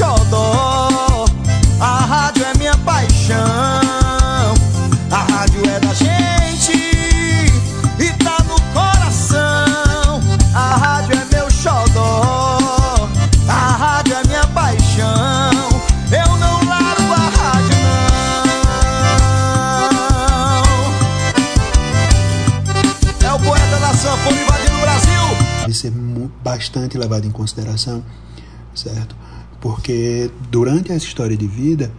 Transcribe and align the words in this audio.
xodó. 0.00 1.26
A 1.78 1.98
rádio 2.06 2.44
é 2.46 2.58
minha 2.58 2.76
paixão. 2.78 3.36
A 5.10 5.18
rádio 5.30 5.60
é 5.68 5.78
da 5.78 5.92
gente 5.92 6.72
e 7.98 8.12
tá 8.24 8.38
no 8.48 8.58
coração. 8.72 10.22
A 10.54 10.76
rádio 10.76 11.18
é 11.20 11.24
meu 11.36 11.50
xodó. 11.50 12.58
A 13.46 13.76
rádio 13.76 14.14
é 14.14 14.26
minha 14.26 14.46
paixão. 14.48 15.50
Eu 16.10 16.36
não 16.38 16.64
largo 16.66 17.12
a 17.12 17.28
rádio, 17.38 17.76
não. 23.20 23.28
É 23.28 23.32
o 23.34 23.38
poeta 23.38 23.78
da 23.78 23.92
sanfona 23.94 24.40
invadindo 24.40 24.76
o 24.76 24.80
Brasil. 24.80 25.10
Ser 25.74 25.90
mu- 25.92 26.30
bastante 26.42 26.96
levado 26.98 27.26
em 27.26 27.30
consideração, 27.30 28.02
certo? 28.74 29.14
Porque 29.60 30.30
durante 30.50 30.90
essa 30.92 31.04
história 31.04 31.36
de 31.36 31.46
vida, 31.46 31.92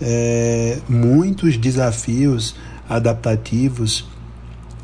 é, 0.00 0.78
muitos 0.88 1.56
desafios 1.56 2.54
adaptativos 2.88 4.06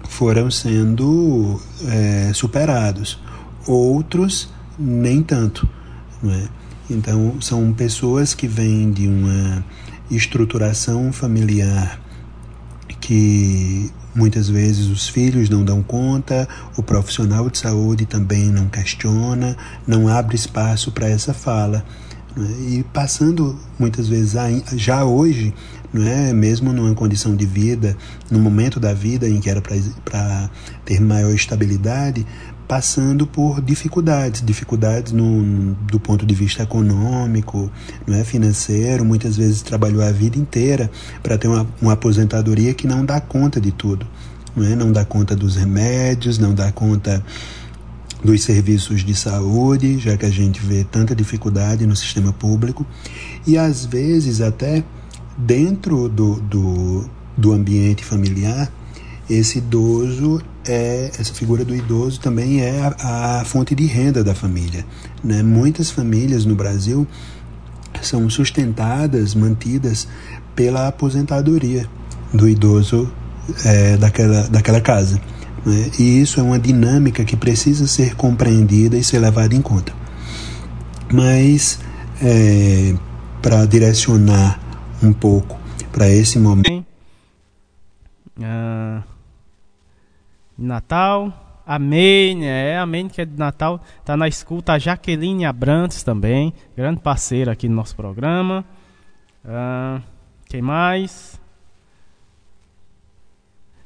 foram 0.09 0.51
sendo 0.51 1.61
é, 1.87 2.33
superados, 2.35 3.19
outros 3.67 4.49
nem 4.79 5.23
tanto. 5.23 5.69
É? 6.25 6.49
Então, 6.91 7.41
são 7.41 7.73
pessoas 7.73 8.35
que 8.35 8.47
vêm 8.47 8.91
de 8.91 9.09
uma 9.09 9.65
estruturação 10.11 11.13
familiar 11.13 12.01
que 13.01 13.91
muitas 14.15 14.49
vezes 14.49 14.87
os 14.89 15.09
filhos 15.09 15.49
não 15.49 15.65
dão 15.65 15.83
conta, 15.83 16.49
o 16.77 16.83
profissional 16.83 17.49
de 17.51 17.59
saúde 17.59 18.07
também 18.07 18.47
não 18.47 18.69
questiona, 18.69 19.57
não 19.87 20.07
abre 20.07 20.37
espaço 20.37 20.93
para 20.93 21.09
essa 21.09 21.35
fala. 21.35 21.85
Não 22.37 22.45
é? 22.45 22.49
E 22.49 22.85
passando 22.93 23.59
muitas 23.79 24.09
vezes 24.09 24.35
já 24.75 25.05
hoje, 25.05 25.55
não 25.93 26.07
é, 26.07 26.33
mesmo 26.33 26.73
numa 26.73 26.95
condição 26.95 27.37
de 27.37 27.45
vida, 27.45 27.97
no 28.31 28.39
momento 28.39 28.81
da 28.81 28.95
vida 28.95 29.29
em 29.29 29.41
que 29.41 29.51
era 29.51 29.61
para 29.61 30.51
ter 30.85 31.01
maior 31.01 31.35
estabilidade, 31.35 32.27
passando 32.67 33.27
por 33.27 33.61
dificuldades, 33.61 34.43
dificuldades 34.43 35.13
no, 35.13 35.75
do 35.75 36.01
ponto 36.01 36.25
de 36.25 36.35
vista 36.35 36.63
econômico, 36.63 37.71
não 38.07 38.17
é 38.17 38.25
financeiro, 38.25 39.05
muitas 39.05 39.37
vezes 39.37 39.61
trabalhou 39.61 40.03
a 40.03 40.11
vida 40.11 40.39
inteira 40.39 40.91
para 41.23 41.37
ter 41.37 41.49
uma, 41.49 41.67
uma 41.83 41.93
aposentadoria 41.93 42.73
que 42.73 42.87
não 42.87 43.05
dá 43.05 43.21
conta 43.21 43.61
de 43.61 43.73
tudo, 43.73 44.07
não 44.57 44.65
é? 44.67 44.75
Não 44.75 44.91
dá 44.91 45.05
conta 45.05 45.37
dos 45.37 45.57
remédios, 45.57 46.39
não 46.39 46.55
dá 46.55 46.73
conta 46.73 47.23
dos 48.25 48.43
serviços 48.43 49.05
de 49.05 49.15
saúde, 49.15 49.99
já 49.99 50.17
que 50.17 50.27
a 50.27 50.31
gente 50.31 50.61
vê 50.61 50.85
tanta 50.85 51.15
dificuldade 51.15 51.87
no 51.87 51.97
sistema 51.97 52.33
público, 52.33 52.87
e 53.47 53.59
às 53.59 53.85
vezes 53.85 54.41
até 54.41 54.85
dentro 55.37 56.09
do, 56.09 56.41
do, 56.41 57.11
do 57.37 57.53
ambiente 57.53 58.05
familiar, 58.05 58.71
esse 59.29 59.59
idoso 59.59 60.41
é 60.65 61.11
essa 61.19 61.35
figura 61.35 61.65
do 61.65 61.75
idoso 61.75 62.21
também 62.21 62.61
é 62.61 62.95
a, 63.01 63.41
a 63.41 63.45
fonte 63.45 63.75
de 63.75 63.87
renda 63.87 64.23
da 64.23 64.35
família. 64.35 64.85
Né? 65.23 65.43
Muitas 65.43 65.91
famílias 65.91 66.45
no 66.45 66.55
Brasil 66.55 67.07
são 68.01 68.29
sustentadas, 68.31 69.35
mantidas 69.35 70.07
pela 70.55 70.89
aposentadoria 70.89 71.89
do 72.33 72.49
idoso 72.49 73.11
é, 73.65 73.97
daquela, 73.97 74.49
daquela 74.49 74.81
casa. 74.81 75.21
Né? 75.65 75.91
E 75.99 76.21
isso 76.21 76.41
é 76.41 76.43
uma 76.43 76.59
dinâmica 76.59 77.25
que 77.25 77.37
precisa 77.37 77.87
ser 77.87 78.15
compreendida 78.17 78.97
e 78.97 79.05
ser 79.05 79.19
levada 79.19 79.55
em 79.55 79.63
conta. 79.63 79.93
Mas, 81.13 81.79
é, 82.23 82.95
para 83.41 83.67
direcionar 83.67 84.61
um 85.03 85.13
pouco 85.13 85.59
para 85.91 86.09
esse 86.09 86.39
momento. 86.39 86.85
Ah, 88.43 89.03
Natal. 90.57 91.39
Amém, 91.65 92.37
né? 92.39 92.79
Amém, 92.79 93.09
que 93.09 93.21
é 93.21 93.25
de 93.25 93.37
Natal. 93.39 93.81
Tá 94.05 94.17
na 94.17 94.27
escuta 94.27 94.73
a 94.73 94.79
Jaqueline 94.79 95.45
Abrantes 95.45 96.03
também, 96.03 96.53
grande 96.77 97.01
parceira 97.01 97.53
aqui 97.53 97.69
no 97.69 97.77
nosso 97.77 97.95
programa. 97.95 98.65
Ah, 99.45 100.01
quem 100.47 100.61
mais? 100.61 101.41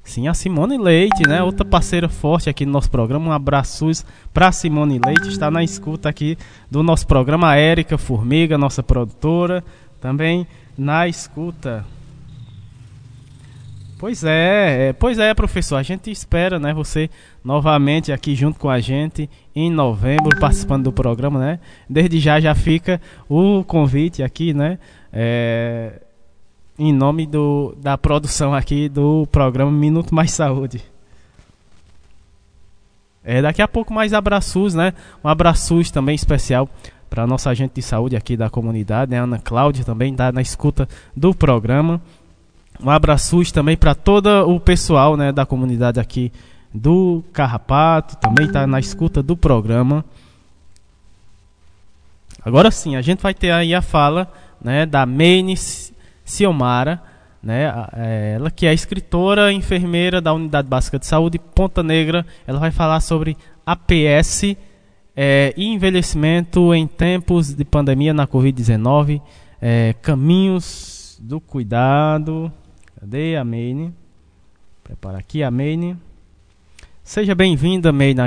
Sim, 0.06 0.28
a 0.28 0.34
Simone 0.34 0.78
Leite, 0.78 1.27
né? 1.27 1.43
Outra 1.43 1.65
parceira 1.65 2.09
forte 2.09 2.49
aqui 2.49 2.65
no 2.65 2.71
nosso 2.71 2.89
programa. 2.89 3.28
Um 3.28 3.33
abraço 3.33 3.91
para 4.33 4.53
Simone 4.53 5.00
Leite, 5.05 5.28
está 5.28 5.50
na 5.50 5.65
escuta 5.65 6.09
aqui 6.09 6.39
do 6.71 6.81
nosso 6.81 7.06
programa. 7.09 7.50
A 7.50 7.56
Érica 7.56 7.99
Formiga, 7.99 8.56
nossa 8.56 8.84
produtora, 8.84 9.65
também 10.00 10.47
na 10.78 11.09
escuta. 11.09 11.84
Pois 13.99 14.22
é, 14.22 14.89
é, 14.89 14.93
pois 14.93 15.19
é, 15.19 15.34
professor. 15.34 15.77
A 15.77 15.83
gente 15.83 16.09
espera, 16.09 16.59
né, 16.61 16.73
você 16.73 17.11
novamente 17.44 18.12
aqui 18.12 18.34
junto 18.34 18.61
com 18.61 18.71
a 18.71 18.78
gente 18.78 19.28
em 19.55 19.71
novembro, 19.71 20.38
participando 20.38 20.84
do 20.84 20.93
programa, 20.93 21.41
né? 21.41 21.59
Desde 21.91 22.21
já 22.21 22.38
já 22.38 22.55
fica 22.55 23.00
o 23.28 23.65
convite 23.65 24.23
aqui, 24.23 24.55
né? 24.55 24.78
É, 25.12 26.00
em 26.78 26.92
nome 26.92 27.26
do, 27.26 27.75
da 27.81 27.97
produção 27.97 28.54
aqui 28.54 28.88
do 28.88 29.26
programa 29.32 29.70
Minuto 29.70 30.14
Mais 30.14 30.32
Saúde. 30.32 30.82
É, 33.25 33.42
daqui 33.42 33.60
a 33.60 33.66
pouco 33.66 33.92
mais 33.92 34.12
abraços, 34.12 34.75
né? 34.75 34.92
Um 35.25 35.28
abraços 35.28 35.91
também 35.91 36.14
especial 36.14 36.69
para 37.09 37.25
a 37.25 37.26
nossa 37.26 37.50
agente 37.50 37.75
de 37.75 37.82
saúde 37.82 38.14
aqui 38.14 38.37
da 38.37 38.50
comunidade, 38.50 39.10
né? 39.10 39.19
Ana 39.20 39.38
Cláudia 39.38 39.84
também 39.84 40.12
está 40.12 40.31
na 40.31 40.41
escuta 40.41 40.88
do 41.16 41.34
programa. 41.34 42.00
Um 42.81 42.91
abraço 42.91 43.41
também 43.53 43.76
para 43.76 43.94
todo 43.94 44.28
o 44.48 44.60
pessoal 44.60 45.16
né, 45.16 45.32
da 45.32 45.47
comunidade 45.47 45.98
aqui 45.98 46.31
do 46.72 47.25
Carrapato, 47.32 48.16
também 48.19 48.47
está 48.47 48.66
na 48.66 48.78
escuta 48.78 49.22
do 49.22 49.34
programa. 49.34 50.04
Agora 52.44 52.70
sim, 52.70 52.94
a 52.94 53.03
gente 53.03 53.22
vai 53.22 53.32
ter 53.32 53.50
aí 53.50 53.75
a 53.75 53.81
fala 53.81 54.31
né, 54.60 54.84
da 54.84 55.06
Maine 55.06 55.56
Ciomara, 56.26 57.00
né, 57.41 57.72
ela 58.34 58.50
que 58.50 58.67
é 58.67 58.75
escritora, 58.75 59.52
enfermeira 59.52 60.20
da 60.20 60.34
Unidade 60.34 60.69
Básica 60.69 60.99
de 60.99 61.06
Saúde 61.06 61.38
Ponta 61.38 61.82
Negra. 61.82 62.26
Ela 62.46 62.58
vai 62.58 62.73
falar 62.73 63.00
sobre 63.00 63.37
APS 63.64 64.56
é, 65.17 65.55
e 65.56 65.64
envelhecimento 65.67 66.75
em 66.75 66.87
tempos 66.87 67.55
de 67.55 67.64
pandemia 67.64 68.12
na 68.12 68.26
Covid-19, 68.26 69.23
é, 69.62 69.94
caminhos 70.02 71.19
do 71.23 71.40
cuidado. 71.40 72.52
Cadê 72.99 73.37
a 73.37 73.44
Maine? 73.44 73.94
Prepara 74.82 75.19
aqui 75.19 75.43
a 75.43 75.50
Maine. 75.50 75.96
Seja 77.02 77.34
bem-vinda, 77.34 77.93
Maine, 77.93 78.20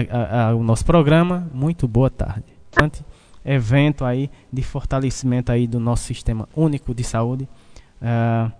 ao 0.50 0.63
nosso 0.63 0.86
programa. 0.86 1.50
Muito 1.54 1.88
boa 1.88 2.10
tarde. 2.10 2.45
Evento 3.44 4.06
aí 4.06 4.30
de 4.52 4.63
fortalecimento 4.63 5.52
aí 5.52 5.68
do 5.68 5.80
nosso 5.80 6.06
sistema 6.06 6.48
único 6.56 6.94
de 6.94 7.04
saúde. 7.04 7.48
Uh, 8.01 8.51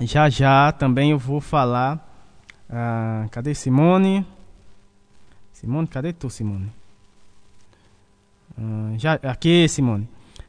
já 0.00 0.28
já 0.28 0.72
também 0.72 1.10
eu 1.10 1.18
vou 1.18 1.40
falar. 1.40 2.04
Uh, 2.68 3.28
cadê 3.30 3.54
Simone? 3.54 4.26
Simone, 5.52 5.86
cadê 5.86 6.12
tu, 6.12 6.28
Simone? 6.30 6.70
Uh, 8.56 8.98
já, 8.98 9.14
aqui, 9.14 9.68
Simone. 9.68 10.08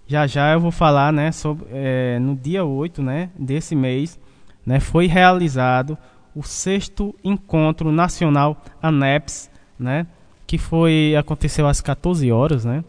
Já 0.10 0.26
já 0.26 0.54
eu 0.54 0.60
vou 0.60 0.72
falar, 0.72 1.14
né, 1.14 1.32
sobre 1.32 1.68
é, 1.70 2.18
no 2.18 2.36
dia 2.36 2.66
8, 2.66 3.00
né, 3.00 3.30
desse 3.38 3.76
mês, 3.76 4.20
né, 4.66 4.80
foi 4.80 5.06
realizado 5.06 5.96
o 6.36 6.42
sexto 6.42 7.14
encontro 7.24 7.92
nacional 7.92 8.60
ANEPS, 8.82 9.52
né, 9.78 10.08
que 10.48 10.58
foi 10.58 11.16
aconteceu 11.16 11.68
às 11.68 11.80
14 11.80 12.32
horas, 12.32 12.66
né, 12.66 12.84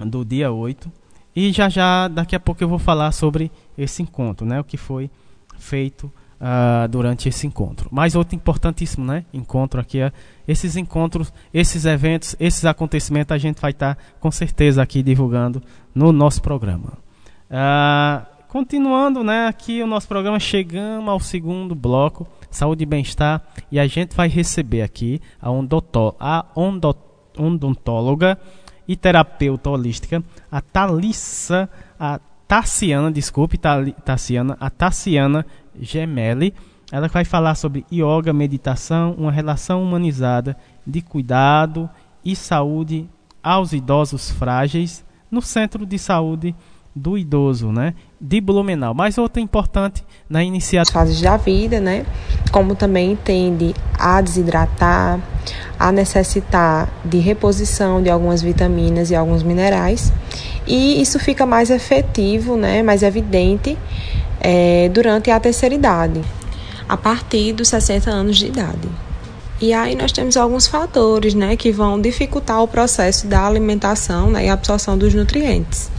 do 0.00 0.24
dia 0.24 0.50
8. 0.50 0.90
E 1.36 1.52
já 1.52 1.68
já 1.68 2.08
daqui 2.08 2.34
a 2.34 2.40
pouco 2.40 2.64
eu 2.64 2.68
vou 2.68 2.80
falar 2.80 3.12
sobre 3.12 3.48
esse 3.78 4.02
encontro, 4.02 4.44
né, 4.44 4.60
o 4.60 4.64
que 4.64 4.76
foi 4.76 5.10
feito 5.58 6.12
uh, 6.40 6.88
durante 6.88 7.28
esse 7.28 7.46
encontro. 7.46 7.88
Mais 7.92 8.14
outro 8.14 8.34
importantíssimo, 8.34 9.04
né? 9.04 9.24
Encontro 9.32 9.80
aqui, 9.80 10.00
é, 10.00 10.12
esses 10.46 10.76
encontros, 10.76 11.32
esses 11.52 11.84
eventos, 11.84 12.36
esses 12.38 12.64
acontecimentos 12.64 13.32
a 13.32 13.38
gente 13.38 13.60
vai 13.60 13.70
estar 13.72 13.94
tá, 13.96 14.02
com 14.20 14.30
certeza 14.30 14.82
aqui 14.82 15.02
divulgando 15.02 15.62
no 15.94 16.12
nosso 16.12 16.40
programa. 16.42 16.92
Uh, 17.50 18.26
continuando, 18.48 19.22
né? 19.24 19.46
Aqui 19.46 19.82
o 19.82 19.86
nosso 19.86 20.08
programa 20.08 20.38
chegamos 20.38 21.08
ao 21.08 21.20
segundo 21.20 21.74
bloco, 21.74 22.26
saúde 22.50 22.82
e 22.82 22.86
bem-estar, 22.86 23.42
e 23.70 23.78
a 23.78 23.86
gente 23.86 24.14
vai 24.14 24.28
receber 24.28 24.82
aqui 24.82 25.20
a, 25.40 25.48
a 26.18 26.46
odontóloga 27.36 28.38
e 28.86 28.96
terapeuta 28.96 29.68
holística, 29.68 30.24
a 30.50 30.62
Thalissa, 30.62 31.68
a 32.00 32.18
Tassiana, 32.48 33.12
desculpe, 33.12 33.58
Tassiana, 33.58 34.56
a 34.58 34.70
Tassiana 34.70 35.44
Gemelli. 35.78 36.54
Ela 36.90 37.06
vai 37.06 37.22
falar 37.22 37.54
sobre 37.54 37.84
yoga, 37.92 38.32
meditação, 38.32 39.14
uma 39.18 39.30
relação 39.30 39.82
humanizada 39.82 40.56
de 40.86 41.02
cuidado 41.02 41.90
e 42.24 42.34
saúde 42.34 43.06
aos 43.42 43.74
idosos 43.74 44.30
frágeis 44.30 45.04
no 45.30 45.42
Centro 45.42 45.84
de 45.84 45.98
Saúde 45.98 46.56
do 46.96 47.18
Idoso, 47.18 47.70
né? 47.70 47.94
De 48.18 48.40
Blumenau. 48.40 48.94
Mas 48.94 49.18
outra 49.18 49.40
importante 49.40 50.02
na 50.28 50.42
iniciativa. 50.42 50.98
Fases 50.98 51.20
da 51.20 51.36
vida, 51.36 51.78
né? 51.80 52.06
Como 52.50 52.74
também 52.74 53.14
tende 53.14 53.74
a 53.98 54.20
desidratar, 54.22 55.20
a 55.78 55.92
necessitar 55.92 56.88
de 57.04 57.18
reposição 57.18 58.02
de 58.02 58.08
algumas 58.08 58.40
vitaminas 58.40 59.10
e 59.10 59.14
alguns 59.14 59.42
minerais. 59.42 60.12
E 60.68 61.00
isso 61.00 61.18
fica 61.18 61.46
mais 61.46 61.70
efetivo, 61.70 62.56
né? 62.56 62.82
Mais 62.82 63.02
evidente 63.02 63.76
é, 64.40 64.90
durante 64.90 65.30
a 65.30 65.40
terceira 65.40 65.74
idade, 65.74 66.20
a 66.88 66.96
partir 66.96 67.54
dos 67.54 67.68
60 67.68 68.10
anos 68.10 68.36
de 68.36 68.46
idade. 68.46 68.88
E 69.60 69.72
aí 69.72 69.96
nós 69.96 70.12
temos 70.12 70.36
alguns 70.36 70.68
fatores 70.68 71.34
né, 71.34 71.56
que 71.56 71.72
vão 71.72 72.00
dificultar 72.00 72.62
o 72.62 72.68
processo 72.68 73.26
da 73.26 73.44
alimentação 73.44 74.30
né, 74.30 74.46
e 74.46 74.48
absorção 74.48 74.96
dos 74.96 75.14
nutrientes 75.14 75.90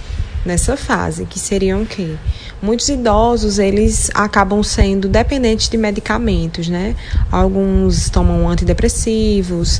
nessa 0.45 0.77
fase, 0.77 1.25
que 1.25 1.37
seriam 1.37 1.81
o 1.81 1.85
quê? 1.85 2.15
Muitos 2.61 2.89
idosos, 2.89 3.57
eles 3.57 4.11
acabam 4.13 4.61
sendo 4.61 5.07
dependentes 5.07 5.69
de 5.69 5.77
medicamentos, 5.77 6.67
né? 6.67 6.93
Alguns 7.31 8.09
tomam 8.09 8.49
antidepressivos, 8.49 9.79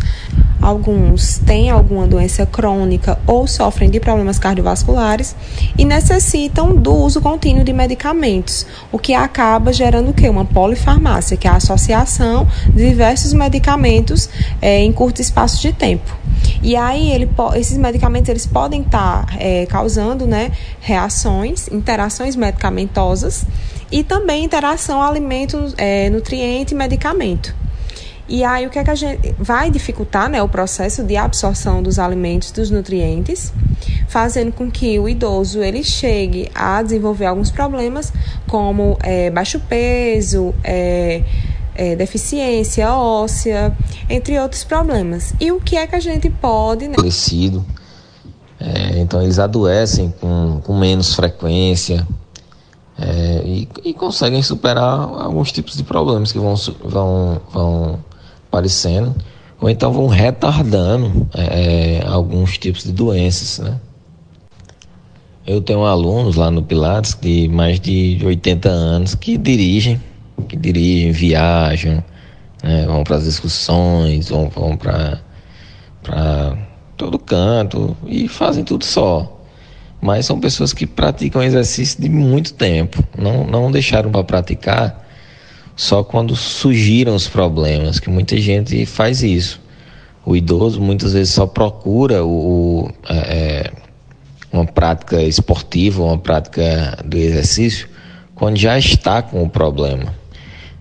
alguns 0.62 1.40
têm 1.40 1.70
alguma 1.70 2.08
doença 2.08 2.46
crônica 2.46 3.20
ou 3.28 3.46
sofrem 3.48 3.90
de 3.90 4.00
problemas 4.00 4.40
cardiovasculares 4.40 5.36
e 5.78 5.84
necessitam 5.84 6.74
do 6.74 6.94
uso 6.94 7.20
contínuo 7.20 7.66
de 7.66 7.74
medicamentos, 7.74 8.66
o 8.94 8.98
que 8.98 9.14
acaba 9.14 9.74
gerando 9.74 10.12
o 10.12 10.14
quê? 10.14 10.30
Uma 10.30 10.46
polifarmácia, 10.46 11.36
que 11.36 11.48
é 11.48 11.52
a 11.52 11.56
associação 11.56 12.48
de 12.74 12.88
diversos 12.88 13.34
medicamentos 13.34 14.30
é, 14.62 14.80
em 14.80 14.92
curto 14.94 15.22
espaço 15.22 15.62
de 15.62 15.74
tempo. 15.74 16.18
E 16.62 16.76
aí 16.76 17.12
ele, 17.12 17.30
esses 17.56 17.78
medicamentos 17.78 18.30
eles 18.30 18.46
podem 18.46 18.82
estar 18.82 19.26
tá, 19.26 19.36
é, 19.40 19.66
causando 19.66 20.26
né, 20.28 20.52
reações, 20.80 21.68
interações 21.70 22.36
medicamentosas 22.36 23.46
e 23.92 24.04
também 24.04 24.44
interação 24.44 25.02
alimento, 25.02 25.74
é, 25.78 26.10
nutriente 26.10 26.74
e 26.74 26.78
medicamento. 26.78 27.56
E 28.30 28.44
aí 28.44 28.68
o 28.68 28.70
que 28.70 28.78
é 28.78 28.84
que 28.84 28.92
a 28.92 28.96
gente 28.96 29.34
vai 29.40 29.72
dificultar, 29.72 30.30
né, 30.30 30.42
o 30.44 30.48
processo 30.48 31.04
de 31.04 31.18
absorção 31.18 31.82
dos 31.82 31.98
alimentos, 31.98 32.52
dos 32.52 32.70
nutrientes, 32.70 33.52
fazendo 34.08 34.52
com 34.52 34.70
que 34.70 35.00
o 35.00 35.10
idoso 35.10 35.64
ele 35.64 35.84
chegue 35.84 36.48
a 36.54 36.84
desenvolver 36.84 37.26
alguns 37.26 37.50
problemas 37.50 38.14
como 38.48 39.00
é, 39.02 39.32
baixo 39.32 39.60
peso, 39.62 40.54
é, 40.64 41.24
é, 41.80 41.96
deficiência 41.96 42.94
óssea, 42.94 43.74
entre 44.10 44.38
outros 44.38 44.66
problemas. 44.66 45.34
E 45.40 45.50
o 45.50 45.62
que 45.62 45.78
é 45.78 45.88
que 45.88 45.96
a 45.96 46.00
gente 46.00 46.30
pode. 46.30 46.90
Né? 46.90 46.96
Crescido. 46.96 47.66
É, 48.60 49.00
então 49.00 49.22
eles 49.22 49.40
adoecem 49.40 50.14
com, 50.20 50.60
com 50.62 50.78
menos 50.78 51.16
frequência 51.16 52.06
é, 52.98 53.42
e, 53.46 53.70
e, 53.86 53.94
conseguem 53.94 54.44
superar 54.44 55.00
alguns 55.00 55.54
tipos 55.54 55.78
de 55.78 55.84
problemas 55.84 56.34
que 56.34 56.38
vão, 56.38 56.56
vão, 56.84 57.42
vão 57.54 58.00
aparecendo, 58.50 59.16
ou 59.62 59.70
então 59.70 59.94
vão 59.94 60.08
retardando 60.08 61.26
é, 61.34 62.04
alguns 62.06 62.58
tipos 62.58 62.84
de 62.84 62.92
doenças. 62.92 63.60
Né? 63.60 63.80
Eu 65.48 65.62
tenho 65.62 65.86
alunos 65.86 66.36
lá 66.36 66.52
no 66.52 66.62
Pilates 66.62 67.18
de 67.22 67.48
mais 67.48 67.80
de 67.80 68.20
80 68.22 68.68
anos 68.68 69.16
que 69.16 69.38
dirigem 69.38 70.02
que 70.42 70.56
dirigem, 70.56 71.12
viajam, 71.12 72.04
né, 72.64 72.86
vão 72.86 73.04
para 73.04 73.18
as 73.18 73.26
excursões, 73.26 74.30
vão, 74.30 74.50
vão 74.50 74.78
para 74.78 75.20
todo 76.98 77.18
canto 77.18 77.96
e 78.06 78.28
fazem 78.28 78.64
tudo 78.64 78.86
só. 78.86 79.38
Mas 80.02 80.26
são 80.26 80.40
pessoas 80.40 80.72
que 80.72 80.86
praticam 80.88 81.44
exercício 81.44 82.02
de 82.02 82.10
muito 82.10 82.54
tempo, 82.54 83.04
não, 83.18 83.46
não 83.46 83.72
deixaram 83.72 84.12
para 84.12 84.24
praticar 84.24 85.06
só 85.76 86.04
quando 86.04 86.36
surgiram 86.36 87.16
os 87.16 87.28
problemas, 87.30 88.00
que 88.00 88.10
muita 88.10 88.38
gente 88.38 88.86
faz 88.86 89.24
isso. 89.24 89.62
O 90.26 90.36
idoso 90.36 90.82
muitas 90.82 91.14
vezes 91.14 91.34
só 91.34 91.48
procura 91.48 92.24
o, 92.24 92.86
o 92.86 92.90
é, 93.08 93.16
é 93.16 93.72
uma 94.52 94.66
prática 94.66 95.22
esportiva, 95.22 96.04
uma 96.04 96.18
prática 96.18 96.98
do 97.06 97.18
exercício, 97.18 97.88
quando 98.36 98.58
já 98.58 98.78
está 98.78 99.22
com 99.22 99.42
o 99.44 99.50
problema. 99.50 100.14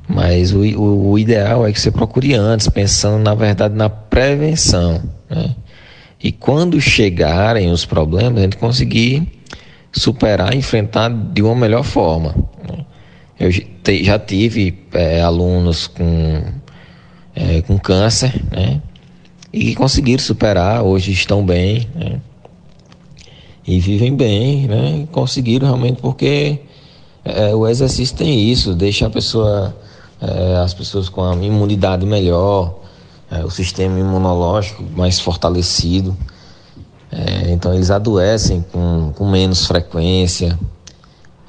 Mas 0.09 0.53
o, 0.53 0.61
o, 0.61 1.11
o, 1.11 1.19
ideal 1.19 1.67
é 1.67 1.73
que 1.73 1.79
você 1.79 1.91
procure 1.91 2.33
antes, 2.35 2.67
pensando 2.69 3.23
na 3.23 3.35
verdade 3.35 3.75
na 3.75 3.91
prevenção. 3.91 5.03
Né? 5.29 5.55
E 6.23 6.33
quando 6.33 6.81
chegarem 6.81 7.71
os 7.71 7.85
problemas, 7.85 8.39
a 8.39 8.43
gente 8.43 8.57
conseguir 8.57 9.29
superar, 9.93 10.55
enfrentar 10.55 11.11
de 11.11 11.43
uma 11.43 11.55
melhor 11.55 11.85
forma. 11.85 12.35
Né? 12.67 12.85
Eu 13.39 13.53
te, 13.53 14.03
já 14.03 14.19
tive 14.19 14.79
é, 14.93 15.21
alunos 15.21 15.87
com, 15.87 16.43
é, 17.37 17.61
com 17.63 17.79
câncer, 17.79 18.43
né? 18.51 18.81
E 19.53 19.75
conseguiram 19.75 20.23
superar, 20.23 20.83
hoje 20.83 21.13
estão 21.13 21.45
bem, 21.45 21.89
né? 21.95 22.21
E 23.67 23.79
vivem 23.79 24.15
bem, 24.15 24.67
né? 24.67 25.09
Conseguiram 25.13 25.67
realmente 25.69 26.01
porque 26.03 26.59
é, 27.25 27.55
o 27.55 27.67
exercício 27.67 28.17
tem 28.17 28.51
isso, 28.51 28.75
deixa 28.75 29.07
a 29.07 29.11
pessoa 29.11 29.75
é, 30.21 30.57
as 30.57 30.75
pessoas 30.75 31.09
com 31.09 31.23
a 31.23 31.35
imunidade 31.37 32.05
melhor, 32.05 32.81
é, 33.31 33.45
o 33.45 33.51
sistema 33.51 33.99
imunológico 33.99 34.83
mais 34.83 35.21
fortalecido. 35.21 36.17
É, 37.11 37.51
então 37.51 37.73
eles 37.73 37.91
adoecem 37.91 38.65
com, 38.71 39.13
com 39.15 39.31
menos 39.31 39.67
frequência 39.67 40.59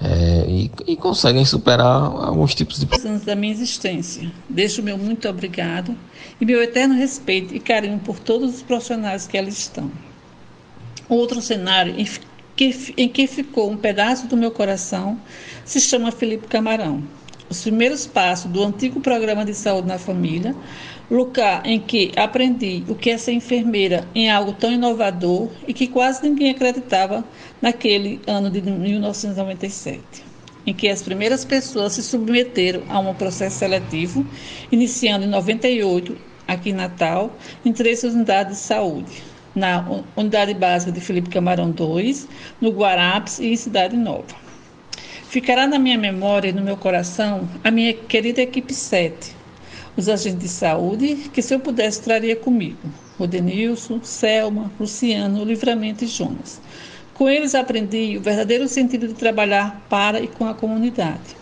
é, 0.02 0.46
e, 0.48 0.72
e, 0.88 0.96
conseguem 0.96 1.44
superar 1.44 2.02
alguns 2.02 2.56
tipos 2.56 2.80
de. 2.80 2.88
anos 3.06 3.24
da 3.24 3.36
minha 3.36 3.52
existência. 3.52 4.32
Deixo 4.48 4.82
meu 4.82 4.98
muito 4.98 5.28
obrigado 5.28 5.94
e 6.40 6.46
meu 6.46 6.64
eterno 6.64 6.96
respeito 6.96 7.54
e 7.54 7.60
carinho 7.60 8.00
por 8.00 8.18
todos 8.18 8.56
os 8.56 8.62
profissionais 8.62 9.28
que 9.28 9.38
ali 9.38 9.50
estão. 9.50 9.92
Outro 11.10 11.42
cenário 11.42 11.94
em 12.00 12.08
que, 12.56 12.94
em 12.96 13.10
que 13.10 13.28
ficou 13.28 13.70
um 13.70 13.76
pedaço 13.76 14.28
do 14.28 14.38
meu 14.38 14.52
coração 14.52 15.20
se 15.66 15.82
chama 15.82 16.12
Felipe 16.12 16.48
Camarão 16.48 17.04
os 17.50 17.64
primeiros 17.64 18.06
passos 18.06 18.52
do 18.52 18.64
antigo 18.64 19.00
programa 19.02 19.44
de 19.44 19.56
saúde 19.56 19.88
na 19.88 19.98
família, 19.98 20.56
lugar 21.10 21.66
em 21.66 21.80
que 21.80 22.12
aprendi 22.16 22.84
o 22.88 22.94
que 22.94 23.10
é 23.10 23.18
ser 23.18 23.32
enfermeira 23.32 24.08
em 24.14 24.30
algo 24.30 24.54
tão 24.54 24.72
inovador 24.72 25.50
e 25.68 25.74
que 25.74 25.88
quase 25.88 26.22
ninguém 26.22 26.52
acreditava 26.52 27.26
naquele 27.60 28.22
ano 28.28 28.52
de 28.52 28.62
1997, 28.62 30.00
em 30.68 30.74
que 30.74 30.88
as 30.88 31.02
primeiras 31.02 31.44
pessoas 31.44 31.94
se 31.94 32.04
submeteram 32.04 32.84
a 32.88 33.00
um 33.00 33.14
processo 33.16 33.58
seletivo, 33.58 34.26
iniciando 34.72 35.26
em 35.26 35.30
98, 35.30 36.16
aqui 36.48 36.70
em 36.70 36.74
Natal, 36.74 37.36
em 37.66 37.74
três 37.74 38.04
unidades 38.04 38.58
de 38.58 38.64
saúde. 38.64 39.24
Na 39.56 40.04
unidade 40.16 40.54
básica 40.54 40.92
de 40.92 41.02
Felipe 41.02 41.32
Camarão 41.32 41.72
2, 41.72 42.28
no 42.62 42.70
Guarapes 42.70 43.40
e 43.40 43.48
em 43.48 43.56
Cidade 43.56 43.98
Nova. 43.98 44.49
Ficará 45.30 45.68
na 45.68 45.78
minha 45.78 45.96
memória 45.96 46.50
e 46.50 46.52
no 46.52 46.64
meu 46.64 46.76
coração 46.76 47.48
a 47.64 47.70
minha 47.70 47.94
querida 47.94 48.42
equipe 48.42 48.74
7, 48.74 49.36
os 49.96 50.10
agentes 50.10 50.40
de 50.40 50.50
saúde, 50.50 51.30
que 51.32 51.40
se 51.40 51.54
eu 51.54 51.60
pudesse 51.60 52.02
traria 52.02 52.36
comigo, 52.36 52.80
o 53.20 53.28
Denilson, 53.28 54.00
Selma, 54.02 54.72
Luciano, 54.80 55.46
Livramento 55.46 56.04
e 56.04 56.08
Jonas. 56.08 56.60
Com 57.14 57.30
eles 57.30 57.54
aprendi 57.54 58.18
o 58.18 58.22
verdadeiro 58.22 58.68
sentido 58.68 59.08
de 59.08 59.14
trabalhar 59.14 59.86
para 59.88 60.20
e 60.20 60.28
com 60.28 60.48
a 60.48 60.56
comunidade. 60.56 61.38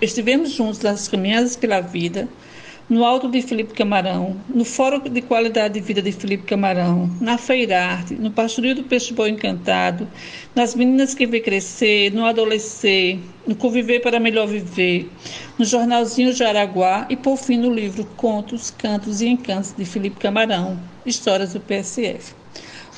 Estivemos 0.00 0.52
juntos 0.52 0.80
nas 0.80 1.06
caminhadas 1.06 1.56
pela 1.56 1.82
vida, 1.82 2.26
no 2.88 3.02
Alto 3.02 3.30
de 3.30 3.40
Felipe 3.40 3.72
Camarão, 3.72 4.36
no 4.48 4.64
Fórum 4.64 5.00
de 5.00 5.22
Qualidade 5.22 5.74
de 5.74 5.80
Vida 5.80 6.02
de 6.02 6.12
Felipe 6.12 6.44
Camarão, 6.44 7.10
na 7.18 7.38
Feira 7.38 7.82
Arte, 7.82 8.14
no 8.14 8.30
Pastorio 8.30 8.74
do 8.74 8.82
Peixe 8.82 9.14
Bom 9.14 9.26
Encantado, 9.26 10.06
nas 10.54 10.74
Meninas 10.74 11.14
que 11.14 11.26
Vê 11.26 11.40
Crescer, 11.40 12.12
no 12.12 12.26
Adolescer, 12.26 13.18
no 13.46 13.56
Conviver 13.56 14.00
para 14.00 14.20
Melhor 14.20 14.46
Viver, 14.46 15.10
no 15.58 15.64
Jornalzinho 15.64 16.34
de 16.34 16.44
Araguá 16.44 17.06
e, 17.08 17.16
por 17.16 17.38
fim, 17.38 17.56
no 17.56 17.72
livro 17.72 18.04
Contos, 18.16 18.70
Cantos 18.70 19.22
e 19.22 19.28
Encantos 19.28 19.74
de 19.74 19.84
Felipe 19.86 20.20
Camarão, 20.20 20.78
Histórias 21.06 21.54
do 21.54 21.60
PSF. 21.60 22.34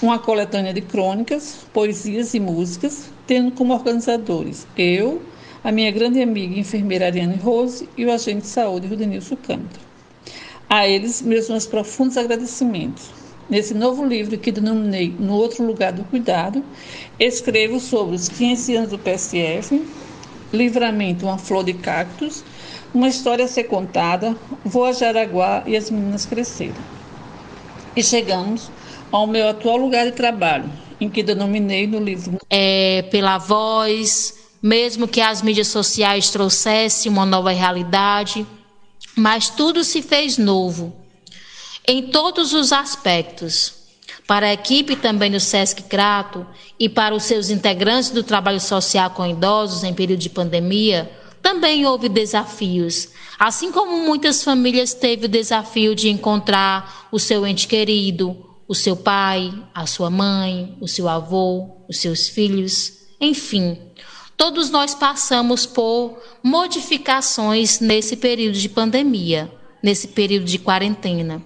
Uma 0.02 0.19
coletânea 0.19 0.75
de 0.75 0.81
crônicas, 0.81 1.64
poesias 1.73 2.35
e 2.35 2.40
músicas, 2.40 3.09
tendo 3.26 3.52
como 3.52 3.73
organizadores 3.73 4.66
eu, 4.76 5.23
a 5.66 5.73
minha 5.73 5.90
grande 5.90 6.23
amiga 6.23 6.56
enfermeira 6.56 7.06
Ariane 7.06 7.38
Rose 7.38 7.88
e 7.96 8.06
o 8.06 8.12
agente 8.12 8.42
de 8.42 8.46
saúde 8.46 8.87
Rudenilson 8.87 9.35
Câmara. 9.35 9.80
A 10.70 10.87
eles, 10.87 11.20
meus 11.20 11.49
mais 11.49 11.66
profundos 11.66 12.16
agradecimentos. 12.16 13.11
Nesse 13.50 13.75
novo 13.75 14.06
livro 14.06 14.38
que 14.38 14.52
denominei 14.52 15.12
No 15.18 15.35
Outro 15.35 15.66
Lugar 15.66 15.92
do 15.92 16.04
Cuidado, 16.04 16.62
escrevo 17.18 17.80
sobre 17.80 18.14
os 18.14 18.28
15 18.28 18.76
anos 18.76 18.90
do 18.90 18.99
PSF, 18.99 19.85
Livramento, 20.52 21.26
uma 21.26 21.37
flor 21.37 21.64
de 21.64 21.75
cactos, 21.75 22.44
uma 22.94 23.08
história 23.08 23.44
a 23.44 23.49
ser 23.49 23.64
contada, 23.64 24.37
Vou 24.64 24.85
a 24.85 24.92
Jaraguá 24.92 25.64
e 25.66 25.76
as 25.76 25.90
meninas 25.90 26.26
cresceram. 26.26 26.76
E 27.96 28.04
chegamos 28.04 28.70
ao 29.11 29.26
meu 29.26 29.49
atual 29.49 29.78
lugar 29.78 30.06
de 30.06 30.12
trabalho, 30.12 30.70
em 31.00 31.11
que 31.11 31.25
denominei 31.25 31.88
no 31.88 31.99
livro 31.99 32.38
é, 32.49 33.02
Pela 33.11 33.38
Voz, 33.38 34.45
mesmo 34.62 35.06
que 35.06 35.20
as 35.20 35.42
mídias 35.42 35.68
sociais 35.68 36.30
trouxessem 36.30 37.10
uma 37.10 37.26
nova 37.26 37.50
realidade, 37.50 38.46
mas 39.14 39.48
tudo 39.48 39.84
se 39.84 40.02
fez 40.02 40.38
novo, 40.38 40.94
em 41.86 42.08
todos 42.08 42.52
os 42.52 42.72
aspectos. 42.72 43.75
Para 44.26 44.48
a 44.48 44.52
equipe 44.52 44.96
também 44.96 45.30
do 45.30 45.38
SESC 45.38 45.84
Crato 45.84 46.44
e 46.80 46.88
para 46.88 47.14
os 47.14 47.22
seus 47.22 47.48
integrantes 47.48 48.10
do 48.10 48.25
trabalho 48.25 48.60
social 48.60 49.10
com 49.10 49.25
idosos 49.25 49.84
em 49.84 49.94
período 49.94 50.18
de 50.18 50.28
pandemia, 50.28 51.10
também 51.40 51.86
houve 51.86 52.08
desafios. 52.08 53.10
Assim 53.38 53.70
como 53.70 54.04
muitas 54.04 54.42
famílias 54.42 54.92
teve 54.92 55.26
o 55.26 55.28
desafio 55.28 55.94
de 55.94 56.08
encontrar 56.08 57.06
o 57.12 57.20
seu 57.20 57.46
ente 57.46 57.68
querido, 57.68 58.36
o 58.66 58.75
seu 58.75 58.96
pai, 58.96 59.52
a 59.72 59.86
sua 59.86 60.10
mãe, 60.10 60.76
o 60.80 60.88
seu 60.88 61.08
avô, 61.08 61.84
os 61.88 61.98
seus 61.98 62.28
filhos, 62.28 62.94
enfim, 63.20 63.78
Todos 64.37 64.71
nós 64.71 64.95
passamos 64.95 65.64
por 65.64 66.19
modificações 66.43 67.81
nesse 67.81 68.16
período 68.16 68.59
de 68.59 68.69
pandemia, 68.69 69.50
nesse 69.83 70.09
período 70.09 70.45
de 70.45 70.59
quarentena. 70.59 71.43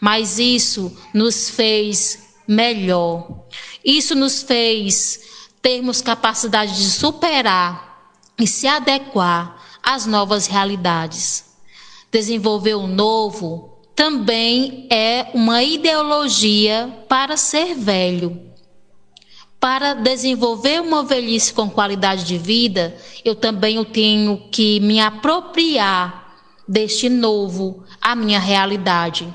Mas 0.00 0.38
isso 0.38 0.96
nos 1.12 1.50
fez 1.50 2.30
melhor. 2.48 3.44
Isso 3.84 4.14
nos 4.14 4.42
fez 4.42 5.20
termos 5.60 6.00
capacidade 6.00 6.74
de 6.76 6.90
superar 6.90 8.14
e 8.38 8.46
se 8.46 8.66
adequar 8.66 9.62
às 9.82 10.06
novas 10.06 10.46
realidades. 10.46 11.44
Desenvolver 12.10 12.74
o 12.74 12.86
novo 12.86 13.78
também 13.94 14.88
é 14.90 15.30
uma 15.34 15.62
ideologia 15.62 17.04
para 17.06 17.36
ser 17.36 17.74
velho. 17.74 18.49
Para 19.60 19.92
desenvolver 19.92 20.80
uma 20.80 21.02
velhice 21.02 21.52
com 21.52 21.68
qualidade 21.68 22.24
de 22.24 22.38
vida, 22.38 22.96
eu 23.22 23.34
também 23.34 23.84
tenho 23.84 24.48
que 24.50 24.80
me 24.80 24.98
apropriar 24.98 26.34
deste 26.66 27.10
novo, 27.10 27.84
a 28.00 28.16
minha 28.16 28.40
realidade. 28.40 29.28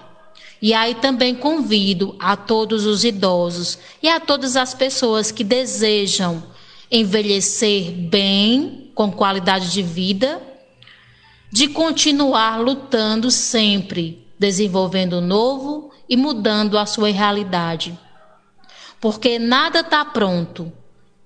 E 0.60 0.74
aí 0.74 0.96
também 0.96 1.36
convido 1.36 2.16
a 2.18 2.36
todos 2.36 2.88
os 2.88 3.04
idosos 3.04 3.78
e 4.02 4.10
a 4.10 4.20
todas 4.20 4.56
as 4.56 4.74
pessoas 4.74 5.30
que 5.30 5.44
desejam 5.44 6.44
envelhecer 6.90 7.92
bem, 7.92 8.90
com 8.96 9.12
qualidade 9.12 9.72
de 9.72 9.84
vida, 9.84 10.42
de 11.52 11.68
continuar 11.68 12.60
lutando 12.60 13.30
sempre, 13.30 14.26
desenvolvendo 14.40 15.18
o 15.18 15.22
novo 15.22 15.92
e 16.10 16.18
mudando 16.18 16.80
a 16.80 16.86
sua 16.88 17.12
realidade 17.12 17.96
porque 19.00 19.40
nada 19.40 19.80
está 19.82 20.04
pronto. 20.06 20.72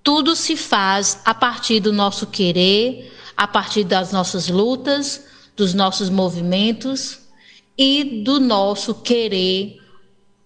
Tudo 0.03 0.35
se 0.35 0.55
faz 0.55 1.21
a 1.25 1.33
partir 1.33 1.79
do 1.79 1.93
nosso 1.93 2.27
querer, 2.27 3.13
a 3.35 3.47
partir 3.47 3.83
das 3.83 4.11
nossas 4.11 4.49
lutas, 4.49 5.25
dos 5.55 5.73
nossos 5.73 6.09
movimentos 6.09 7.19
e 7.77 8.23
do 8.23 8.39
nosso 8.39 8.95
querer 8.95 9.79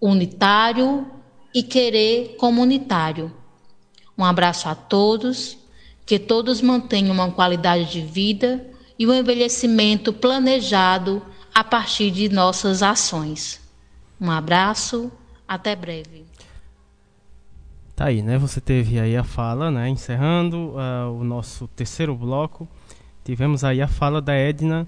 unitário 0.00 1.06
e 1.54 1.62
querer 1.62 2.36
comunitário. 2.36 3.32
Um 4.18 4.24
abraço 4.24 4.68
a 4.68 4.74
todos, 4.74 5.56
que 6.04 6.18
todos 6.18 6.60
mantenham 6.60 7.12
uma 7.12 7.30
qualidade 7.30 7.90
de 7.90 8.00
vida 8.00 8.64
e 8.98 9.06
um 9.06 9.14
envelhecimento 9.14 10.12
planejado 10.12 11.22
a 11.54 11.64
partir 11.64 12.10
de 12.10 12.28
nossas 12.28 12.82
ações. 12.82 13.60
Um 14.20 14.30
abraço, 14.30 15.10
até 15.48 15.74
breve. 15.74 16.24
Tá 17.96 18.06
aí, 18.06 18.22
né? 18.22 18.38
Você 18.38 18.60
teve 18.60 18.98
aí 18.98 19.16
a 19.16 19.22
fala, 19.22 19.70
né? 19.70 19.88
Encerrando 19.88 20.74
uh, 20.74 21.12
o 21.12 21.22
nosso 21.22 21.68
terceiro 21.68 22.14
bloco, 22.16 22.68
tivemos 23.24 23.62
aí 23.62 23.80
a 23.80 23.86
fala 23.86 24.20
da 24.20 24.34
Edna 24.34 24.86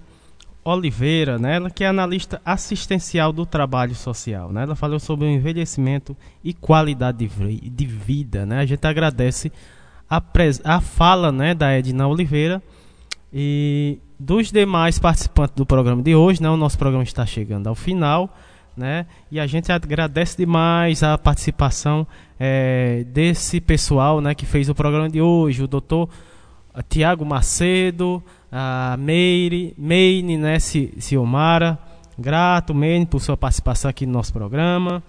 Oliveira, 0.64 1.38
né? 1.38 1.54
Ela 1.54 1.70
que 1.70 1.84
é 1.84 1.86
analista 1.86 2.40
assistencial 2.44 3.32
do 3.32 3.46
trabalho 3.46 3.94
social, 3.94 4.50
né? 4.50 4.64
Ela 4.64 4.74
falou 4.74 4.98
sobre 4.98 5.24
o 5.24 5.30
envelhecimento 5.30 6.16
e 6.42 6.52
qualidade 6.52 7.18
de, 7.18 7.86
vida, 7.86 8.44
né? 8.44 8.58
A 8.58 8.66
gente 8.66 8.84
agradece 8.84 9.52
a, 10.10 10.20
a 10.64 10.80
fala, 10.80 11.30
né, 11.30 11.54
da 11.54 11.70
Edna 11.70 12.08
Oliveira 12.08 12.60
e 13.32 14.00
dos 14.18 14.50
demais 14.50 14.98
participantes 14.98 15.54
do 15.54 15.64
programa 15.64 16.02
de 16.02 16.16
hoje, 16.16 16.42
né? 16.42 16.50
O 16.50 16.56
nosso 16.56 16.76
programa 16.76 17.04
está 17.04 17.24
chegando 17.24 17.68
ao 17.68 17.76
final 17.76 18.34
né? 18.76 19.06
E 19.30 19.40
a 19.40 19.46
gente 19.46 19.72
agradece 19.72 20.36
demais 20.36 21.02
a 21.02 21.16
participação 21.16 22.06
é, 22.38 23.04
desse 23.08 23.60
pessoal, 23.60 24.20
né, 24.20 24.34
que 24.34 24.44
fez 24.44 24.68
o 24.68 24.74
programa 24.74 25.08
de 25.08 25.20
hoje, 25.20 25.62
o 25.62 25.66
doutor 25.66 26.08
Tiago 26.88 27.24
Macedo, 27.24 28.22
a 28.52 28.96
Meire, 28.98 29.74
Meine, 29.78 30.36
né, 30.36 30.58
Ciomara, 30.58 31.78
grato, 32.18 32.74
Meine, 32.74 33.06
por 33.06 33.20
sua 33.20 33.36
participação 33.36 33.90
aqui 33.90 34.04
no 34.04 34.12
nosso 34.12 34.32
programa, 34.32 35.02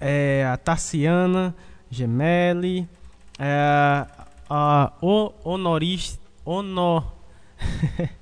é, 0.00 0.48
a 0.52 0.56
Tarciana 0.56 1.54
Gemelli, 1.90 2.88
é, 3.38 4.06
a 4.50 4.92
Honoris, 5.44 6.18
Honor... 6.44 7.12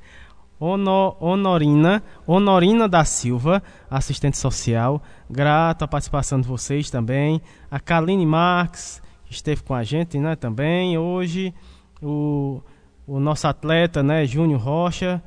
Honorina, 0.61 2.03
Honorina 2.27 2.87
da 2.87 3.03
Silva, 3.03 3.63
assistente 3.91 4.37
social. 4.37 5.03
Grato 5.29 5.85
a 5.85 5.89
participação 5.89 6.39
de 6.39 6.47
vocês 6.47 6.91
também. 6.91 7.41
A 7.71 7.81
Kaline 7.81 8.27
Marques, 8.27 9.01
que 9.25 9.33
esteve 9.33 9.63
com 9.63 9.73
a 9.73 9.83
gente 9.83 10.19
né, 10.19 10.37
também 10.37 10.99
hoje. 10.99 11.55
O, 12.03 12.61
o 13.07 13.19
nosso 13.19 13.49
atleta, 13.49 14.03
né, 14.03 14.27
Júnior 14.27 14.61
Rocha. 14.61 15.23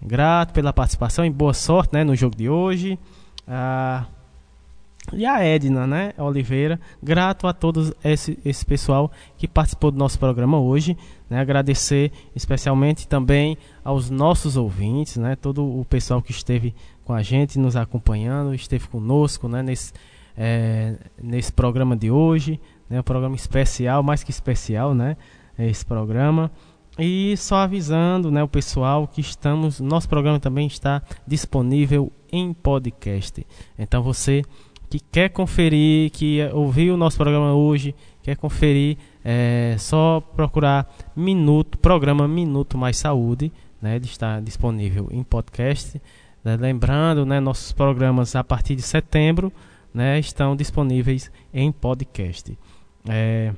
Grato 0.00 0.54
pela 0.54 0.72
participação 0.72 1.24
e 1.24 1.30
boa 1.30 1.52
sorte 1.52 1.92
né, 1.92 2.02
no 2.02 2.16
jogo 2.16 2.34
de 2.34 2.48
hoje. 2.48 2.98
Ah, 3.46 4.06
e 5.12 5.24
a 5.24 5.42
Edna, 5.42 5.86
né, 5.86 6.12
Oliveira, 6.18 6.80
grato 7.02 7.46
a 7.46 7.52
todos 7.52 7.92
esse, 8.04 8.38
esse 8.44 8.64
pessoal 8.64 9.10
que 9.36 9.48
participou 9.48 9.90
do 9.90 9.98
nosso 9.98 10.18
programa 10.18 10.60
hoje, 10.60 10.96
né, 11.28 11.40
agradecer 11.40 12.12
especialmente 12.34 13.08
também 13.08 13.56
aos 13.84 14.10
nossos 14.10 14.56
ouvintes, 14.56 15.16
né, 15.16 15.36
todo 15.36 15.64
o 15.64 15.84
pessoal 15.84 16.20
que 16.20 16.30
esteve 16.30 16.74
com 17.04 17.12
a 17.12 17.22
gente, 17.22 17.58
nos 17.58 17.76
acompanhando, 17.76 18.54
esteve 18.54 18.86
conosco, 18.88 19.48
né, 19.48 19.62
nesse, 19.62 19.92
é, 20.36 20.96
nesse 21.22 21.52
programa 21.52 21.96
de 21.96 22.10
hoje, 22.10 22.60
né, 22.88 23.00
um 23.00 23.02
programa 23.02 23.36
especial, 23.36 24.02
mais 24.02 24.22
que 24.22 24.30
especial, 24.30 24.94
né, 24.94 25.16
esse 25.58 25.84
programa. 25.84 26.50
E 26.98 27.36
só 27.36 27.58
avisando, 27.58 28.30
né, 28.30 28.42
o 28.42 28.48
pessoal 28.48 29.06
que 29.06 29.20
estamos, 29.20 29.78
nosso 29.78 30.08
programa 30.08 30.40
também 30.40 30.66
está 30.66 31.00
disponível 31.26 32.12
em 32.32 32.52
podcast. 32.52 33.46
Então 33.78 34.02
você 34.02 34.42
que 34.88 34.98
quer 34.98 35.28
conferir, 35.28 36.10
que 36.10 36.40
ouviu 36.52 36.94
o 36.94 36.96
nosso 36.96 37.16
programa 37.16 37.54
hoje, 37.54 37.94
quer 38.22 38.36
conferir, 38.36 38.96
é 39.24 39.76
só 39.78 40.20
procurar 40.20 40.90
Minuto, 41.14 41.78
programa 41.78 42.26
Minuto 42.26 42.78
Mais 42.78 42.96
Saúde, 42.96 43.52
né? 43.80 43.96
Está 43.98 44.40
disponível 44.40 45.08
em 45.10 45.22
podcast. 45.22 46.00
Né? 46.42 46.56
Lembrando, 46.56 47.26
né, 47.26 47.40
nossos 47.40 47.72
programas 47.72 48.34
a 48.34 48.42
partir 48.42 48.74
de 48.74 48.82
setembro, 48.82 49.52
né, 49.92 50.18
estão 50.18 50.56
disponíveis 50.56 51.30
em 51.52 51.70
podcast. 51.70 52.56
É, 53.08 53.52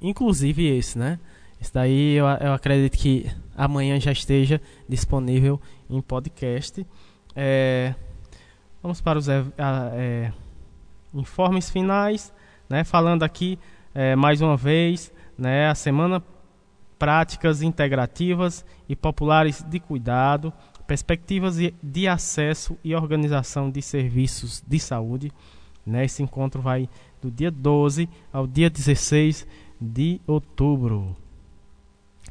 inclusive 0.00 0.66
esse, 0.66 0.98
né? 0.98 1.18
Esse 1.60 1.72
daí 1.72 2.14
eu, 2.14 2.26
eu 2.26 2.52
acredito 2.52 2.98
que 2.98 3.30
amanhã 3.56 4.00
já 4.00 4.10
esteja 4.10 4.60
disponível 4.88 5.60
em 5.88 6.00
podcast. 6.00 6.84
é, 7.36 7.94
vamos 8.82 9.00
para 9.00 9.18
os 9.18 9.28
é, 9.28 10.32
informes 11.14 11.70
finais, 11.70 12.32
né? 12.68 12.84
Falando 12.84 13.22
aqui 13.22 13.58
é, 13.94 14.16
mais 14.16 14.40
uma 14.40 14.56
vez, 14.56 15.12
né? 15.38 15.68
A 15.68 15.74
semana 15.74 16.22
práticas 16.98 17.62
integrativas 17.62 18.64
e 18.88 18.94
populares 18.94 19.60
de 19.62 19.80
cuidado, 19.80 20.52
perspectivas 20.86 21.56
de 21.82 22.06
acesso 22.06 22.78
e 22.84 22.94
organização 22.94 23.70
de 23.70 23.82
serviços 23.82 24.62
de 24.64 24.78
saúde. 24.78 25.32
Né? 25.84 26.04
Esse 26.04 26.22
encontro 26.22 26.62
vai 26.62 26.88
do 27.20 27.28
dia 27.28 27.50
12 27.50 28.08
ao 28.32 28.46
dia 28.46 28.70
16 28.70 29.46
de 29.80 30.20
outubro. 30.28 31.16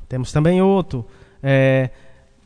Temos 0.08 0.32
também 0.32 0.62
outro. 0.62 1.06
É, 1.44 1.90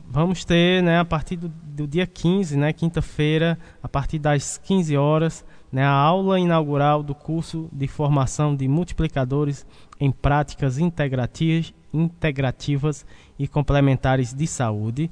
vamos 0.07 0.45
ter 0.45 0.81
né, 0.81 0.99
a 0.99 1.05
partir 1.05 1.35
do, 1.35 1.49
do 1.49 1.87
dia 1.87 2.07
15, 2.07 2.57
né, 2.57 2.71
quinta-feira, 2.73 3.57
a 3.81 3.87
partir 3.87 4.19
das 4.19 4.57
15 4.57 4.95
horas, 4.97 5.45
né, 5.71 5.83
a 5.83 5.91
aula 5.91 6.39
inaugural 6.39 7.03
do 7.03 7.13
curso 7.13 7.69
de 7.71 7.87
formação 7.87 8.55
de 8.55 8.67
multiplicadores 8.67 9.65
em 9.99 10.11
práticas 10.11 10.77
integrativas, 10.77 11.73
integrativas 11.93 13.05
e 13.37 13.47
complementares 13.47 14.33
de 14.33 14.47
saúde. 14.47 15.11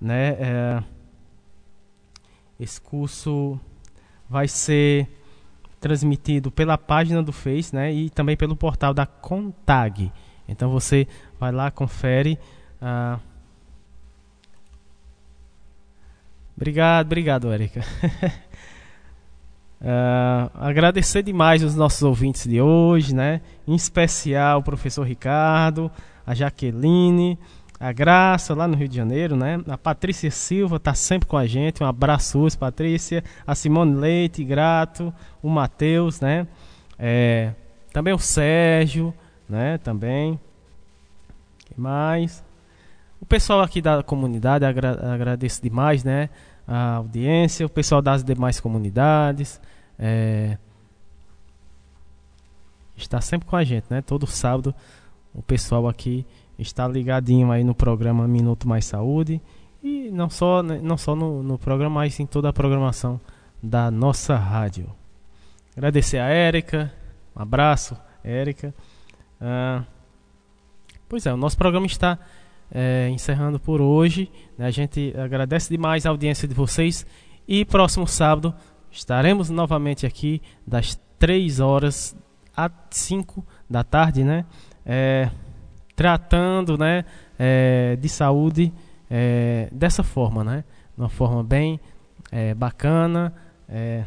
Né, 0.00 0.36
é, 0.38 0.82
esse 2.58 2.80
curso 2.80 3.58
vai 4.28 4.48
ser 4.48 5.08
transmitido 5.80 6.50
pela 6.50 6.76
página 6.76 7.22
do 7.22 7.32
Face 7.32 7.74
né, 7.74 7.92
e 7.92 8.10
também 8.10 8.36
pelo 8.36 8.56
portal 8.56 8.92
da 8.92 9.06
Contag. 9.06 10.12
Então 10.48 10.70
você 10.70 11.06
vai 11.38 11.52
lá, 11.52 11.70
confere. 11.70 12.38
Ah, 12.80 13.18
obrigado, 16.56 17.06
obrigado, 17.06 17.52
Érica. 17.52 17.80
Uh, 19.80 20.50
agradecer 20.58 21.22
demais 21.22 21.62
os 21.62 21.74
nossos 21.74 22.02
ouvintes 22.02 22.46
de 22.46 22.60
hoje, 22.60 23.14
né? 23.14 23.40
Em 23.66 23.74
especial 23.74 24.60
o 24.60 24.62
professor 24.62 25.04
Ricardo, 25.04 25.90
a 26.26 26.34
Jaqueline, 26.34 27.38
a 27.78 27.92
Graça 27.92 28.54
lá 28.54 28.66
no 28.66 28.74
Rio 28.74 28.88
de 28.88 28.96
Janeiro, 28.96 29.36
né? 29.36 29.60
A 29.68 29.76
Patrícia 29.76 30.30
Silva 30.30 30.76
está 30.76 30.94
sempre 30.94 31.28
com 31.28 31.36
a 31.36 31.46
gente. 31.46 31.82
Um 31.82 31.86
abraço, 31.86 32.46
Patrícia. 32.58 33.22
A 33.46 33.54
Simone 33.54 33.94
Leite, 33.94 34.42
grato. 34.42 35.12
O 35.42 35.48
Matheus, 35.50 36.20
né? 36.20 36.46
É, 36.98 37.52
também 37.92 38.14
o 38.14 38.18
Sérgio, 38.18 39.12
né? 39.48 39.78
Também. 39.78 40.40
Mais? 41.76 42.42
O 43.20 43.26
pessoal 43.26 43.60
aqui 43.60 43.80
da 43.80 44.02
comunidade, 44.02 44.64
agra 44.64 45.12
agradeço 45.12 45.62
demais, 45.62 46.04
né? 46.04 46.28
A 46.66 46.96
audiência, 46.96 47.64
o 47.64 47.70
pessoal 47.70 48.02
das 48.02 48.22
demais 48.22 48.60
comunidades. 48.60 49.60
É, 49.98 50.58
está 52.96 53.20
sempre 53.20 53.48
com 53.48 53.56
a 53.56 53.64
gente, 53.64 53.86
né? 53.90 54.02
Todo 54.02 54.26
sábado 54.26 54.74
o 55.36 55.42
pessoal 55.42 55.86
aqui 55.86 56.26
está 56.58 56.88
ligadinho 56.88 57.52
aí 57.52 57.62
no 57.62 57.74
programa 57.74 58.26
Minuto 58.26 58.66
Mais 58.66 58.86
Saúde 58.86 59.40
e 59.82 60.10
não 60.10 60.30
só, 60.30 60.62
né, 60.62 60.80
não 60.82 60.96
só 60.96 61.14
no, 61.14 61.42
no 61.42 61.58
programa, 61.58 61.96
mas 61.96 62.18
em 62.18 62.26
toda 62.26 62.48
a 62.48 62.52
programação 62.52 63.20
da 63.62 63.90
nossa 63.90 64.34
rádio. 64.34 64.90
Agradecer 65.76 66.18
a 66.18 66.28
Érica, 66.28 66.90
um 67.36 67.42
abraço, 67.42 67.96
Érica. 68.24 68.74
Ah, 69.38 69.84
pois 71.06 71.26
é, 71.26 71.34
o 71.34 71.36
nosso 71.36 71.58
programa 71.58 71.84
está 71.84 72.18
é, 72.70 73.08
encerrando 73.10 73.58
por 73.58 73.80
hoje. 73.80 74.30
Né? 74.56 74.66
A 74.66 74.70
gente 74.70 75.14
agradece 75.16 75.70
demais 75.70 76.06
a 76.06 76.10
audiência 76.10 76.46
de 76.46 76.54
vocês 76.54 77.06
e 77.46 77.64
próximo 77.64 78.06
sábado 78.06 78.54
estaremos 78.90 79.50
novamente 79.50 80.06
aqui 80.06 80.40
das 80.66 80.98
3 81.18 81.60
horas 81.60 82.16
a 82.56 82.70
5 82.90 83.44
da 83.68 83.84
tarde, 83.84 84.24
né? 84.24 84.44
É, 84.84 85.30
tratando 85.94 86.78
né, 86.78 87.04
é, 87.38 87.96
de 87.96 88.08
saúde 88.08 88.72
é, 89.10 89.68
dessa 89.72 90.02
forma, 90.02 90.42
né? 90.42 90.64
Uma 90.96 91.08
forma 91.08 91.42
bem 91.42 91.78
é, 92.30 92.54
bacana, 92.54 93.32
é, 93.68 94.04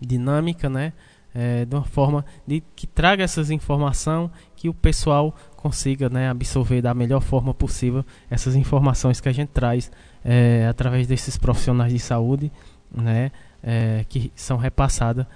dinâmica, 0.00 0.68
né? 0.68 0.92
É, 1.34 1.64
de 1.64 1.74
uma 1.74 1.84
forma 1.84 2.24
de, 2.46 2.62
que 2.76 2.86
traga 2.86 3.24
essas 3.24 3.50
informações 3.50 4.30
que 4.54 4.68
o 4.68 4.74
pessoal 4.74 5.34
consiga 5.56 6.08
né, 6.08 6.28
absorver 6.28 6.80
da 6.80 6.94
melhor 6.94 7.20
forma 7.20 7.52
possível 7.52 8.04
essas 8.30 8.54
informações 8.54 9.20
que 9.20 9.28
a 9.28 9.32
gente 9.32 9.48
traz 9.48 9.90
é, 10.24 10.66
através 10.70 11.08
desses 11.08 11.36
profissionais 11.36 11.92
de 11.92 11.98
saúde 11.98 12.52
né, 12.94 13.32
que 14.08 14.30
são 14.36 14.56
repassadas 14.56 15.26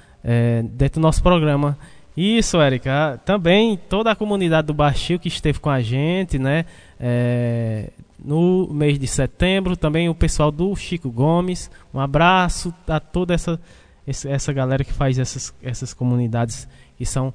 dentro 0.76 1.00
do 1.00 1.02
nosso 1.02 1.22
programa 1.22 1.76
isso, 2.20 2.60
Érica. 2.60 3.20
Também 3.24 3.76
toda 3.88 4.10
a 4.10 4.16
comunidade 4.16 4.66
do 4.66 4.74
Baixio 4.74 5.20
que 5.20 5.28
esteve 5.28 5.60
com 5.60 5.70
a 5.70 5.80
gente, 5.80 6.36
né? 6.36 6.64
É, 6.98 7.90
no 8.18 8.66
mês 8.72 8.98
de 8.98 9.06
setembro, 9.06 9.76
também 9.76 10.08
o 10.08 10.14
pessoal 10.16 10.50
do 10.50 10.74
Chico 10.74 11.12
Gomes. 11.12 11.70
Um 11.94 12.00
abraço 12.00 12.74
a 12.88 12.98
toda 12.98 13.34
essa, 13.34 13.60
essa 14.08 14.52
galera 14.52 14.84
que 14.84 14.92
faz 14.92 15.18
essas, 15.18 15.54
essas 15.62 15.92
comunidades 15.92 16.68
que 16.96 17.04
são 17.04 17.32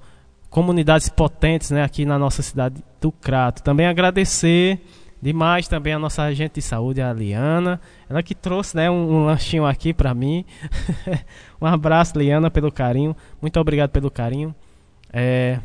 comunidades 0.50 1.10
potentes 1.10 1.72
né, 1.72 1.84
aqui 1.84 2.06
na 2.06 2.20
nossa 2.20 2.42
cidade 2.42 2.84
do 3.02 3.12
Crato. 3.12 3.64
Também 3.64 3.88
agradecer 3.88 4.80
demais 5.22 5.68
também 5.68 5.94
a 5.94 6.00
nossa 6.00 6.22
agente 6.24 6.56
de 6.56 6.62
saúde, 6.62 7.02
a 7.02 7.12
Liana. 7.12 7.80
Ela 8.10 8.22
que 8.22 8.36
trouxe 8.36 8.76
né, 8.76 8.90
um, 8.90 9.14
um 9.14 9.26
lanchinho 9.26 9.66
aqui 9.66 9.94
para 9.94 10.14
mim. 10.14 10.46
um 11.62 11.66
abraço, 11.66 12.20
Liana, 12.20 12.52
pelo 12.52 12.72
carinho. 12.72 13.16
Muito 13.42 13.60
obrigado 13.60 13.90
pelo 13.90 14.12
carinho. 14.12 14.54
É, 15.12 15.60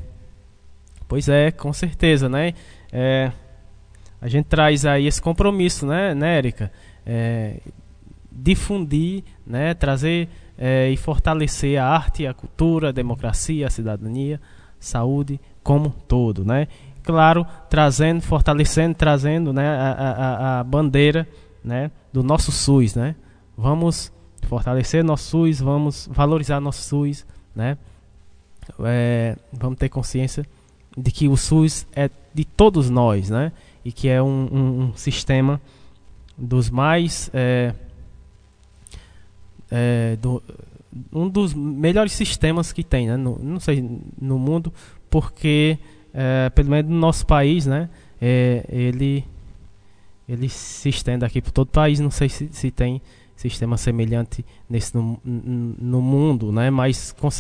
pois 1.07 1.29
é, 1.29 1.51
com 1.51 1.73
certeza, 1.73 2.29
né? 2.29 2.55
É, 2.93 3.33
a 4.21 4.29
gente 4.29 4.47
traz 4.47 4.87
aí 4.87 5.07
esse 5.07 5.21
compromisso, 5.21 5.87
né, 5.87 6.15
né 6.15 6.39
Érica? 6.39 6.73
É, 7.05 7.57
difundir, 8.31 9.25
né, 9.47 9.75
trazer 9.75 10.29
é, 10.59 10.91
e 10.91 10.97
fortalecer 10.97 11.81
a 11.81 11.87
arte, 11.87 12.27
a 12.27 12.35
cultura, 12.35 12.89
a 12.89 12.93
democracia, 12.93 13.67
a 13.67 13.71
cidadania, 13.71 14.41
saúde 14.79 15.41
como 15.63 15.89
um 15.89 15.91
todo, 15.91 16.45
né? 16.45 16.69
Claro, 17.03 17.47
trazendo, 17.71 18.21
fortalecendo, 18.21 18.95
trazendo, 18.95 19.53
né, 19.53 19.67
a, 19.67 19.93
a, 19.93 20.61
a 20.61 20.65
bandeira, 20.65 21.27
né, 21.65 21.91
do 22.13 22.23
nosso 22.23 22.53
SUS, 22.53 22.95
né? 22.95 23.15
Vamos 23.57 24.13
fortalecer 24.47 25.03
nosso 25.03 25.31
SUS, 25.31 25.61
vamos 25.61 26.09
valorizar 26.13 26.61
nosso 26.61 26.83
SUS, 26.83 27.25
né? 27.55 27.79
é, 28.85 29.37
vamos 29.53 29.79
ter 29.79 29.89
consciência 29.89 30.47
de 30.97 31.11
que 31.11 31.29
o 31.29 31.37
SUS 31.37 31.87
é 31.95 32.11
de 32.35 32.45
todos 32.45 32.91
nós, 32.91 33.31
né? 33.31 33.53
E 33.85 33.93
que 33.93 34.09
é 34.09 34.23
um, 34.23 34.49
um, 34.51 34.81
um 34.83 34.97
sistema 34.97 35.61
dos 36.37 36.69
mais 36.71 37.31
é, 37.33 37.73
é, 39.71 40.17
do, 40.17 40.43
um 41.13 41.29
dos 41.29 41.55
melhores 41.55 42.13
sistemas 42.13 42.73
que 42.73 42.83
tem, 42.83 43.07
né? 43.07 43.17
No, 43.17 43.39
não 43.39 43.61
sei 43.61 43.87
no 44.21 44.39
mundo, 44.39 44.73
porque 45.11 45.79
é, 46.13 46.51
pelo 46.51 46.71
menos 46.71 46.91
no 46.91 46.99
nosso 46.99 47.27
país, 47.27 47.67
né? 47.67 47.89
É, 48.21 48.65
ele 48.69 49.25
ele 50.29 50.49
se 50.49 50.91
estende 50.91 51.25
aqui 51.25 51.41
por 51.41 51.51
todo 51.51 51.69
o 51.69 51.73
país. 51.73 52.01
Não 52.01 52.11
sei 52.11 52.29
se, 52.29 52.49
se 52.53 52.71
tem 52.71 53.01
sistema 53.35 53.77
semelhante 53.77 54.45
nesse 54.69 54.95
no, 54.95 55.19
no 55.25 56.03
mundo, 56.03 56.53
né? 56.53 56.71
Mas 56.71 57.13
com 57.13 57.31
certeza 57.31 57.37